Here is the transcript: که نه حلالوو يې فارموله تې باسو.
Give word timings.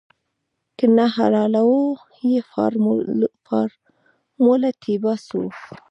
که 0.77 0.85
نه 0.97 1.05
حلالوو 1.15 1.79
يې 2.31 2.39
فارموله 2.51 4.69
تې 4.81 4.93
باسو. 5.03 5.41